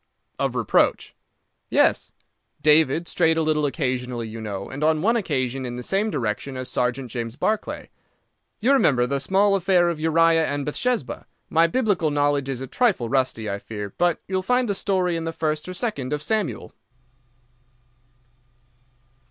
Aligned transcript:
"Of 0.39 0.55
reproach?" 0.55 1.13
"Yes; 1.69 2.11
David 2.63 3.07
strayed 3.07 3.37
a 3.37 3.43
little 3.43 3.67
occasionally, 3.67 4.27
you 4.27 4.41
know, 4.41 4.67
and 4.67 4.83
on 4.83 5.03
one 5.03 5.15
occasion 5.15 5.63
in 5.63 5.75
the 5.75 5.83
same 5.83 6.09
direction 6.09 6.57
as 6.57 6.71
Sergeant 6.71 7.11
James 7.11 7.35
Barclay. 7.35 7.91
You 8.59 8.73
remember 8.73 9.05
the 9.05 9.19
small 9.19 9.53
affair 9.53 9.89
of 9.89 9.99
Uriah 9.99 10.47
and 10.47 10.65
Bathsheba? 10.65 11.27
My 11.51 11.67
biblical 11.67 12.09
knowledge 12.09 12.49
is 12.49 12.61
a 12.61 12.65
trifle 12.65 13.09
rusty, 13.09 13.47
I 13.47 13.59
fear, 13.59 13.93
but 13.95 14.19
you 14.27 14.33
will 14.33 14.41
find 14.41 14.67
the 14.67 14.73
story 14.73 15.15
in 15.15 15.25
the 15.25 15.31
first 15.31 15.69
or 15.69 15.73
second 15.75 16.13
of 16.13 16.23
Samuel." 16.23 16.73